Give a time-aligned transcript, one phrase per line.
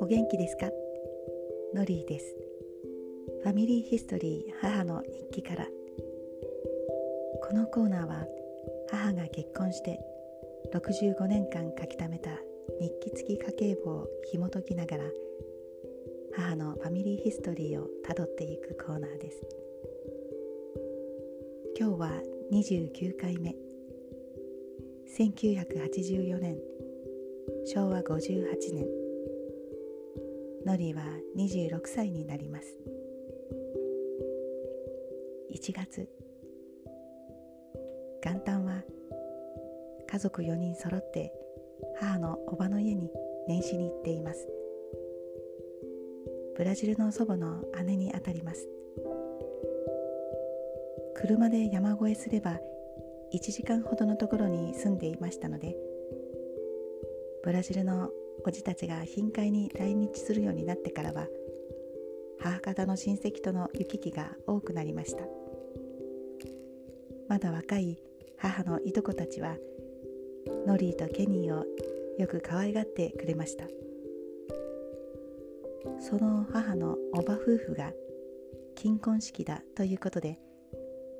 [0.00, 0.70] お元気ですか？
[1.74, 2.34] ノリーです。
[3.42, 5.66] ファミリーヒストリー母の日記から。
[7.42, 8.26] このコーナーは
[8.90, 10.00] 母が結婚して
[10.72, 12.30] 65年間書き溜めた
[12.80, 15.04] 日記付き家計簿を紐解きながら
[16.34, 19.42] 母のファミリーヒストリーをたどっていくコーナーです。
[21.78, 23.63] 今日は29回目。
[25.16, 26.58] 1984年
[27.72, 28.88] 昭和58年。
[30.66, 31.04] ノリは
[31.36, 32.76] 26歳になります。
[35.52, 36.08] 1月
[38.24, 38.82] 元旦は
[40.10, 41.32] 家族4人揃って
[42.00, 43.08] 母のおばの家に
[43.46, 44.48] 年始に行っています。
[46.56, 48.68] ブラジルの祖母の姉にあたります。
[51.14, 52.58] 車で山越えすれば
[53.32, 55.76] 1時間ほどのところに住んでいましたので
[57.42, 58.10] ブラジルの
[58.44, 61.28] おじたちが頻回に来日するようになってからは
[62.40, 65.24] 母方の親戚との行き来が多くなりました。
[67.28, 67.98] まだ若い
[68.36, 69.56] 母のいとこたちは
[70.66, 71.64] ノリーとケニーを
[72.18, 73.64] よく可愛がってくれました。
[76.00, 77.92] その母のおば夫婦が
[78.74, 80.38] 金婚式だということで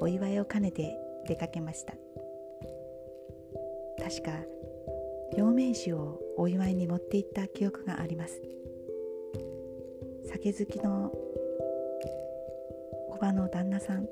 [0.00, 0.96] お祝いを兼ねて
[1.28, 1.92] 出かけました。
[4.02, 4.32] 確か
[5.36, 8.40] 両名詞をお祝いに持っていった記憶があります。
[10.24, 11.12] 酒好きの
[13.10, 14.06] おばの旦那さん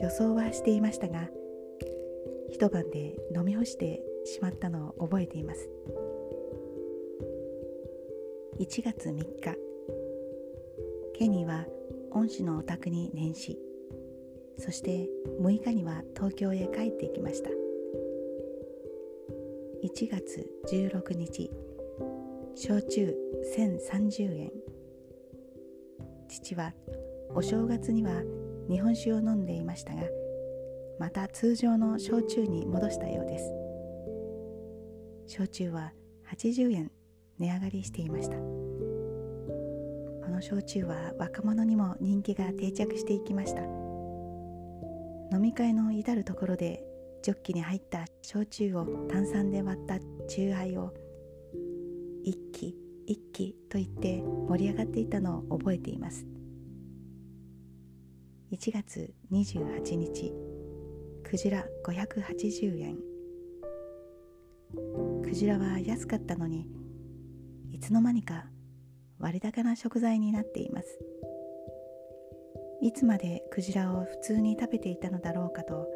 [0.00, 1.28] 予想はしていましたが
[2.50, 5.68] 一晩で飲み干してしまったのを覚えています。
[8.58, 9.56] 1月3日
[11.14, 11.66] ケニーは
[12.10, 13.69] 恩師のお宅に年始
[14.60, 15.08] そして
[15.40, 17.48] 6日には東京へ帰ってきました。
[19.82, 21.50] 1月16日
[22.54, 23.16] 焼酎
[23.56, 24.52] 1030円。
[26.28, 26.74] 父は
[27.34, 28.22] お正月には
[28.68, 30.02] 日本酒を飲んでいましたが
[30.98, 33.50] また通常の焼酎に戻したようです。
[35.38, 35.94] 焼酎は
[36.36, 36.92] 80円
[37.38, 38.36] 値上がりしていました。
[38.36, 38.42] こ
[40.28, 43.79] の焼酎は若者にも人気が定着していきました。
[45.32, 46.82] 飲み会の至る所で
[47.22, 49.98] ジョッキに入った焼酎を炭酸で割った
[50.28, 50.92] 酎ハイを
[52.24, 52.74] 一気
[53.06, 56.26] 一気と言って盛り上がっていたのを覚えています。
[58.52, 60.32] 1月28日
[61.22, 62.98] クジラ580円。
[65.22, 66.66] クジラは安かったのに
[67.70, 68.46] いつの間にか
[69.18, 70.98] 割高な食材になっています。
[72.82, 75.86] いつまでクジラを普通に食べていたのだろうかと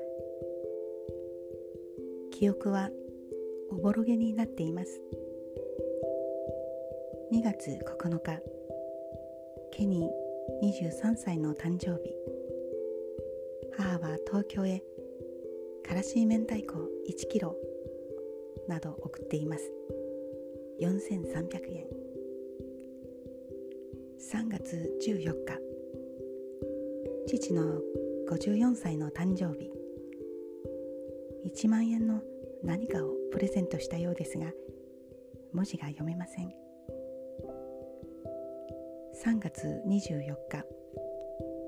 [2.30, 2.90] 記憶は
[3.70, 5.00] おぼろげになっています。
[7.32, 8.40] 2月9日
[9.72, 12.14] ケニー23歳の誕生日。
[13.76, 14.82] 母は東京へ
[15.86, 16.74] からし明太子
[17.08, 17.56] 1キロ
[18.68, 19.72] など送っています。
[20.80, 21.86] 4300円。
[24.20, 25.63] 3月14日
[27.36, 27.80] 父の
[28.30, 29.68] 54歳の誕生日。
[31.44, 32.22] 1万円の
[32.62, 34.52] 何かをプレゼントしたようですが
[35.52, 36.54] 文字が読めません。
[39.24, 40.64] 3月24日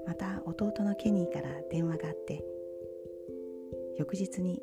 [0.07, 2.45] また弟のケニーから電話があって
[3.99, 4.63] 翌日に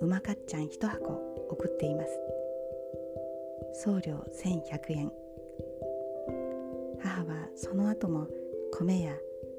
[0.00, 1.12] うまかっちゃん1箱
[1.50, 3.84] 送っています。
[3.84, 5.12] 送料1100円。
[7.02, 8.26] 母はその後も
[8.72, 9.12] 米や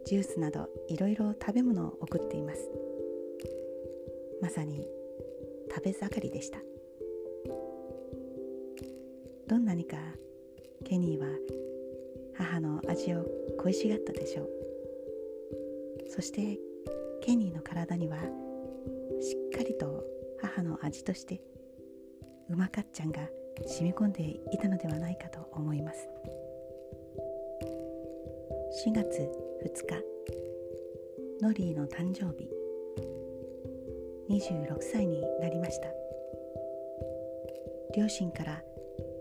[0.07, 2.72] ジュースなどいろいろ食べ物を送っています。
[4.41, 4.88] まさに
[5.69, 6.59] 食べ盛りでした。
[9.50, 9.97] どんなにか
[10.85, 11.28] ケニーは
[12.35, 13.25] 母の味を
[13.59, 14.50] 恋しがったでしょう。
[16.09, 16.57] そして
[17.22, 18.17] ケニーの体には
[19.19, 20.06] しっかりと
[20.40, 21.41] 母の味として
[22.49, 23.28] うまかっちゃんが
[23.66, 26.08] 染み込んでいたのではないかと思います。
[28.87, 30.03] 4月日。
[31.41, 32.49] ノリーの誕生日。
[34.29, 35.87] 26歳になりました。
[37.95, 38.63] 両親から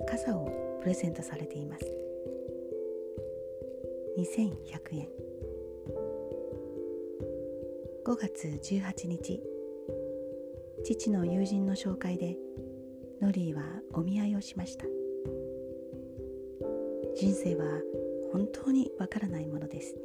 [0.06, 0.50] 傘を
[0.82, 1.84] プレゼントされています。
[4.18, 5.08] 2100円。
[8.04, 9.42] 5月18日。
[10.84, 12.36] 父の友人の紹介で
[13.20, 13.62] ノリーは
[13.92, 14.86] お見合いをしました。
[17.16, 17.64] 人生は
[18.32, 19.96] 本当にわからないものです。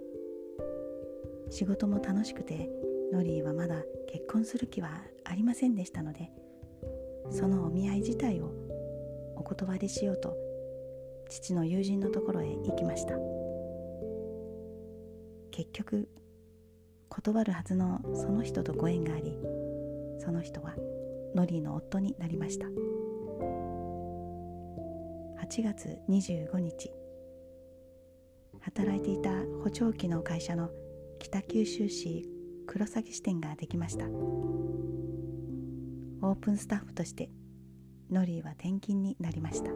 [1.51, 2.69] 仕事も楽しくて
[3.11, 4.89] ノリーはまだ結婚する気は
[5.25, 6.31] ありませんでしたので
[7.29, 8.51] そのお見合い自体を
[9.35, 10.35] お断りしようと
[11.29, 13.15] 父の友人のところへ行きました。
[15.51, 16.09] 結局
[17.09, 19.37] 断るはずのその人とご縁があり
[20.19, 20.75] その人は
[21.35, 22.67] ノリーの夫になりました。
[25.45, 26.91] 8月25日
[28.61, 29.31] 働いていた
[29.63, 30.69] 補聴器の会社の
[31.21, 32.27] 北九州市
[32.65, 34.05] 黒崎支店ができました。
[36.23, 37.29] オープンスタッフとして
[38.09, 39.69] ノリーは転勤になりました。
[39.69, 39.75] 7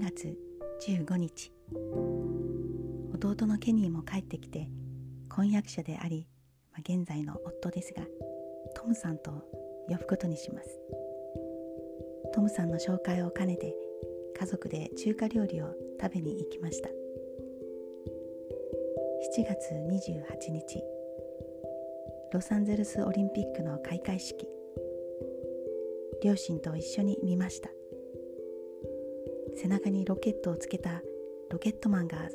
[0.00, 0.38] 月
[0.88, 1.52] 15日
[3.12, 4.70] 弟のケニーも帰ってきて
[5.28, 6.26] 婚約者であり、
[6.72, 8.04] まあ、現在の夫ですが
[8.74, 9.32] トムさんと
[9.86, 10.80] 呼ぶことにします。
[12.32, 13.74] トムさんの紹介を兼ねて
[14.40, 16.88] 家族で中華料理を食べに行きました。
[19.36, 20.80] 7月28日。
[22.32, 24.46] ロサンゼルスオリンピックの開会式。
[26.22, 27.68] 両親と一緒に見ました。
[29.56, 31.02] 背中にロケットをつけた
[31.50, 32.28] ロケットマンが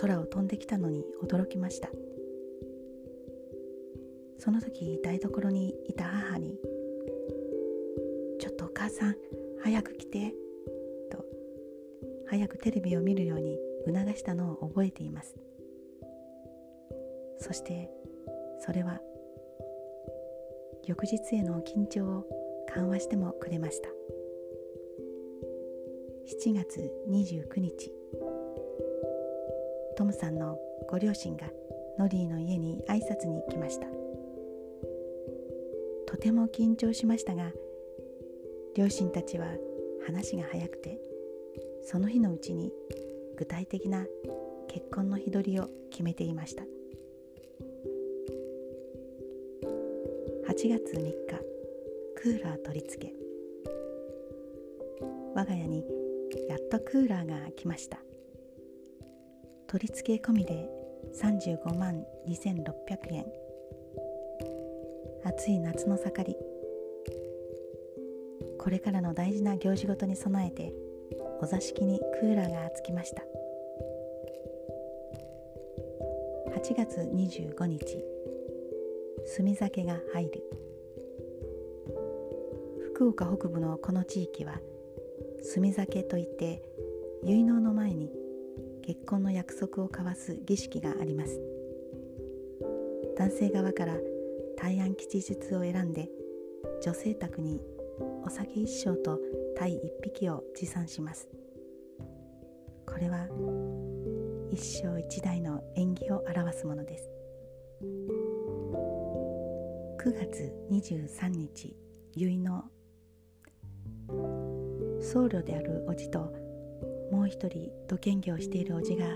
[0.00, 1.90] 空を飛んできたのに驚きました。
[4.38, 6.58] その時台所にいた母に
[8.40, 9.16] 「ちょっとお母さん
[9.60, 10.34] 早く来て」
[11.08, 11.24] と
[12.26, 15.36] 早くテレビを見るように促したのを覚えています。
[17.42, 17.90] そして
[18.60, 19.00] それは
[20.86, 22.24] 翌日への緊張を
[22.72, 23.88] 緩和してもくれました。
[26.46, 27.92] 7月29日
[29.96, 30.56] トムさんの
[30.88, 31.48] ご両親が
[31.98, 33.88] ノリーの家に挨拶に来ました。
[36.06, 37.50] とても緊張しましたが
[38.76, 39.46] 両親たちは
[40.06, 41.00] 話が早くて
[41.82, 42.72] その日のうちに
[43.36, 44.06] 具体的な
[44.68, 46.62] 結婚の日取りを決めていました。
[50.62, 51.12] 8月3日
[52.14, 53.12] クーラー取り付け。
[55.34, 55.84] 我が家に
[56.48, 57.98] やっとクーラーが来ました。
[59.66, 60.70] 取り付け込みで
[61.20, 63.26] 35万2600円。
[65.24, 66.36] 暑い夏の盛り。
[68.56, 70.72] これからの大事な行事ごとに備えて
[71.40, 73.24] お座敷にクーラーがつきました。
[76.54, 78.11] 8月25日。
[79.24, 80.42] 墨酒が入る。
[82.94, 84.60] 福岡北部のこの地域は
[85.42, 86.62] 墨酒といって
[87.24, 88.10] 結納の前に
[88.84, 91.40] 結婚の約束を交わす儀式があります。
[93.16, 93.96] 男性側から
[94.56, 96.08] 大安吉日を選んで
[96.82, 97.60] 女性宅に
[98.24, 99.20] お酒一升と
[99.56, 101.28] 鯛一匹を持参します。
[102.86, 103.28] これは
[104.50, 107.11] 一生一代の縁起を表すものです。
[110.04, 111.76] 9月23日
[112.16, 112.64] 結納。
[115.00, 116.34] 僧侶であるおじと
[117.12, 119.06] もう一人土建業をしているおじが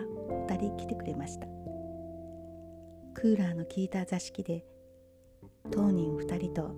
[0.47, 1.49] 2人来てくれました。
[3.15, 4.65] クーラーの効いた座敷で
[5.73, 6.71] 当人2人と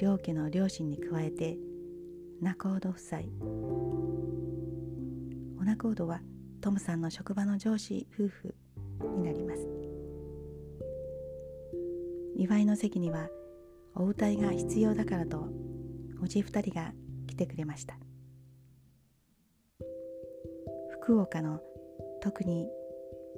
[0.00, 1.56] 両家の両親に加えて
[2.42, 3.20] 仲人夫妻。
[5.60, 6.20] お仲人は
[6.60, 8.56] トムさんの職場の上司夫婦
[9.16, 9.68] になります。
[12.38, 13.30] 祝いの席には
[13.98, 15.48] お歌いが必要だからと
[16.22, 16.92] おじ二人が
[17.26, 17.98] 来てくれました。
[21.00, 21.60] 福岡の
[22.20, 22.68] 特に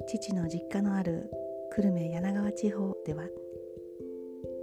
[0.09, 1.31] 父の実家のある
[1.77, 3.25] 久留米柳川地方では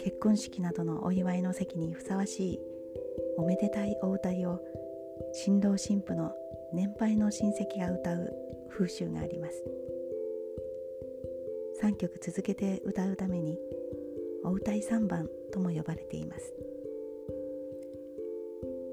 [0.04, 2.60] 結婚式などのお祝いの席にふさわしい
[3.38, 4.60] おめでたいお歌いを
[5.34, 6.34] 新郎新婦の
[6.74, 8.34] 年配の親戚が歌う
[8.70, 9.64] 風習があります。
[11.82, 13.60] 3曲続けて歌うために
[14.46, 16.54] お歌い3番とも呼ばれています。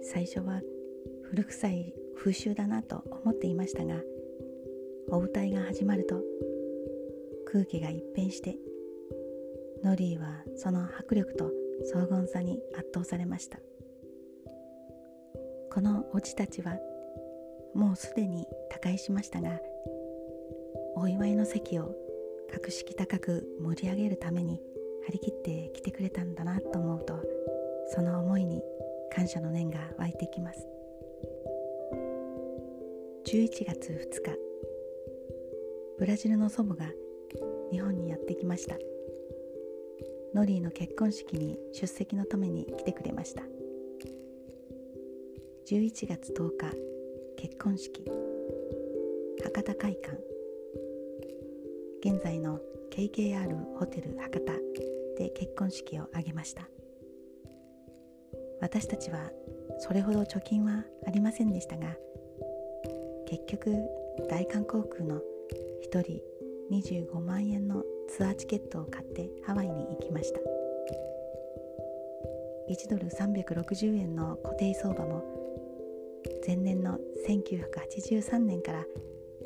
[0.02, 0.62] 最初は
[1.24, 3.96] 古臭い風習だなと思っていましたが
[5.10, 6.20] お歌いが始まると
[7.46, 8.56] 空気が一変して
[9.84, 11.50] ノリーはその迫力と
[11.84, 13.58] 荘厳さに圧倒されました。
[15.70, 16.78] このおじたちは
[17.74, 19.58] もうすでに他界しましたが
[20.96, 21.94] お祝いの席を
[22.52, 24.60] 格式高く盛り上げるために
[25.06, 27.14] 張り切って来てくれたんだなと思うと
[27.94, 28.62] その思いに
[29.14, 30.66] 感謝の念が湧いてきます。
[33.26, 34.36] 11月2日
[35.98, 36.90] ブラジルの祖母が
[37.70, 38.76] 日本にやってきました。
[40.34, 43.42] ノリーの結婚式に出席のために来てくれました。
[45.66, 46.76] 11月10日
[47.36, 48.04] 結婚式。
[49.44, 50.18] 博多会館。
[52.04, 54.61] 現在の KKR ホテル博多。
[55.16, 56.68] で結婚式を挙げました。
[58.60, 59.30] 私たちは
[59.78, 61.96] それほど貯金はありませんでしたが
[63.26, 63.76] 結局
[64.30, 65.20] 大韓航空の
[65.90, 66.20] 1人
[66.70, 70.40] 25万円のツアーチケットを買ってハワイに行きました。
[72.70, 75.24] 1ドル360円の固定相場も
[76.46, 78.84] 前年の1983年から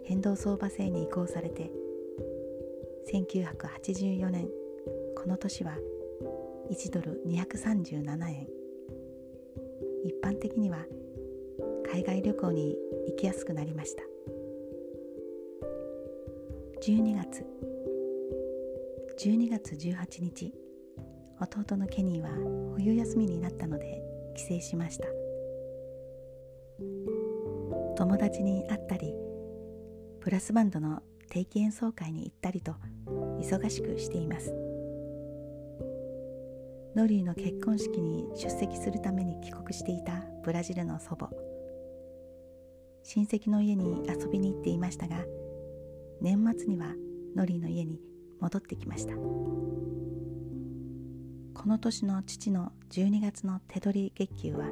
[0.04, 1.70] 変動相場制に移行されて
[3.12, 4.48] 1984年
[5.16, 5.72] この年は
[6.70, 8.46] 1ドル237円。
[10.04, 10.84] 一般的には
[11.90, 12.76] 海外旅行に
[13.08, 14.02] 行きやすくなりました。
[16.82, 17.44] 12月。
[19.18, 20.54] 12月18日。
[21.40, 22.30] 弟のケニーは
[22.76, 24.02] 冬休みになったので
[24.36, 25.08] 帰省しました。
[27.96, 29.14] 友達に会ったり
[30.20, 32.74] ブラスバンドの定期演奏会に行ったりと
[33.40, 34.65] 忙しくしています。
[36.96, 41.28] ノリーの結婚式に出席するために帰国していたブラジルの祖母。
[43.02, 45.18] 親戚の家に遊びに行っていましたが
[46.22, 46.94] 年末には
[47.36, 48.00] ノリーの家に
[48.40, 49.14] 戻ってきました。
[49.14, 49.20] こ
[51.68, 54.64] の年の父の12月の手取り月給は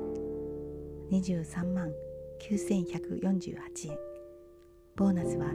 [1.12, 1.92] 23万
[2.40, 3.98] 9148円。
[4.96, 5.48] ボーナスは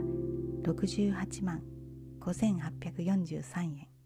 [0.62, 1.64] 68万
[2.20, 3.99] 5843円。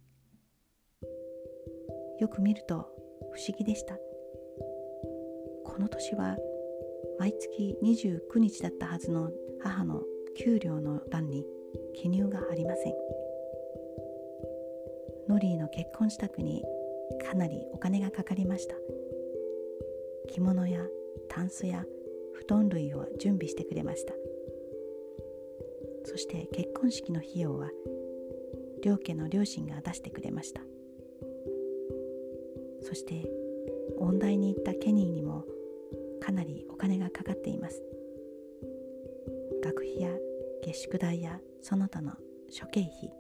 [2.21, 2.87] よく見ると
[3.33, 3.97] 不思議でした。
[5.65, 6.37] この年は
[7.19, 9.31] 毎月29日だったはずの
[9.61, 10.03] 母の
[10.37, 11.45] 給料の欄に
[11.95, 12.95] 記入がありません。
[15.29, 16.63] ノリーの結婚支度に
[17.27, 18.75] かなりお金がかかりました。
[20.29, 20.81] 着物や
[21.29, 21.85] タンスや
[22.35, 24.15] 布団類を準備してくれました。
[26.05, 27.71] そして結婚式の費用は
[28.83, 30.61] 両家の両親が出してくれました。
[32.85, 33.25] そして
[33.99, 35.45] 音大に行ったケニーにも
[36.21, 37.83] かなりお金がかかっています。
[39.65, 40.11] 学費や
[40.63, 42.13] 下宿代やその他の
[42.51, 43.11] 諸経費。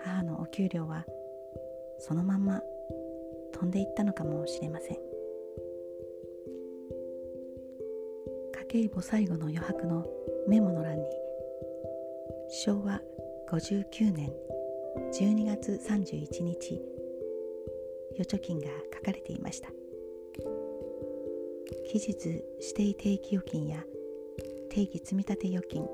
[0.00, 1.06] 母のお給料は
[1.98, 2.60] そのまんま
[3.54, 4.98] 飛んでいったのかもしれません。
[8.70, 10.06] 家計簿最後の余白の
[10.46, 11.08] メモの欄に
[12.50, 13.00] 昭和
[13.50, 14.30] 59年
[15.14, 16.91] 12月31日
[18.18, 19.70] 預貯金が書かれていました。
[21.88, 23.84] 期日指定定期預金や
[24.70, 25.86] 定期積立預金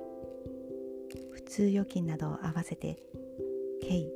[1.32, 2.96] 普通預金などを合わせて
[3.82, 4.06] 計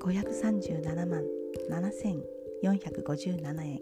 [0.00, 1.24] 537万
[1.70, 3.80] 7457円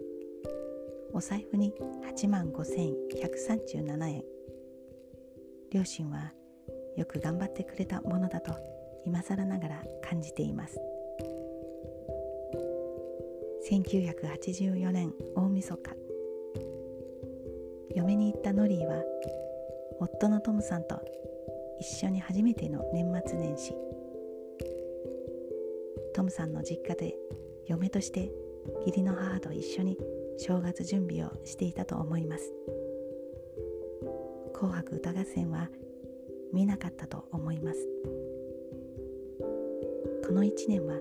[1.13, 1.73] お財布に
[2.17, 4.23] 8万5137円。
[5.71, 6.33] 両親は
[6.97, 8.53] よく頑張ってくれたものだと
[9.05, 10.79] 今更ながら感じています。
[13.81, 15.95] 1984年大晦日。
[17.95, 19.01] 嫁に行ったノリーは
[19.99, 21.01] 夫のトムさんと
[21.79, 23.73] 一緒に初めての年末年始。
[26.13, 27.15] トムさんの実家で
[27.65, 28.31] 嫁として
[28.85, 29.97] 義理の母と一緒に
[30.37, 32.53] 正月準備をしていたと思います。
[34.53, 35.71] 紅白歌合戦は
[36.53, 37.89] 見なかったと思います。
[40.27, 40.99] この1年は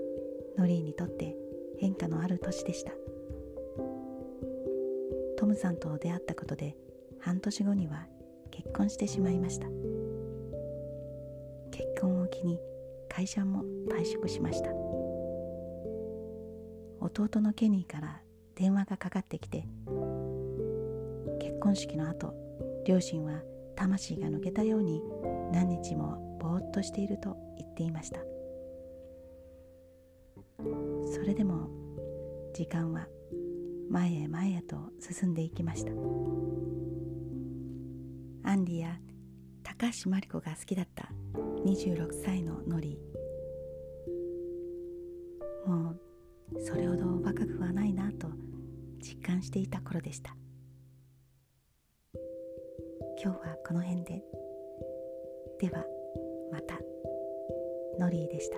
[0.56, 1.36] ノリーにとって
[1.82, 2.92] 変化のある年でした。
[5.36, 6.76] トムさんと出会ったことで
[7.18, 8.06] 半年後には
[8.52, 9.66] 結婚してしまいました。
[11.72, 12.60] 結婚を機に
[13.08, 14.70] 会社も退職しました。
[17.00, 18.22] 弟のケニーから
[18.54, 19.66] 電話がかかってきて
[21.40, 22.32] 結婚式の後
[22.86, 23.42] 両親は
[23.74, 25.02] 魂が抜けたように
[25.50, 28.20] 何日もぼーっとしていると言っていました。
[31.12, 31.51] それでも
[32.62, 33.08] 時間は
[33.90, 35.90] 前へ前へと進んでいきました。
[38.48, 39.00] アンディや
[39.64, 41.10] 高橋真理子が好きだった
[41.66, 43.00] 26歳のノリ。
[45.66, 46.00] もう
[46.60, 48.28] それほど若くはないなと
[49.00, 50.36] 実感していた頃でした。
[53.20, 54.22] 今日はこの辺で。
[55.58, 55.84] では
[56.52, 56.78] また。
[57.98, 58.56] ノリーでした。